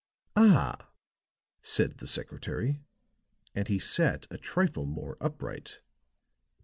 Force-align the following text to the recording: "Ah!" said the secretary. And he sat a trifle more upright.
"Ah!" 0.35 0.89
said 1.61 1.99
the 1.99 2.07
secretary. 2.07 2.79
And 3.53 3.67
he 3.67 3.77
sat 3.77 4.25
a 4.31 4.37
trifle 4.39 4.87
more 4.87 5.15
upright. 5.21 5.81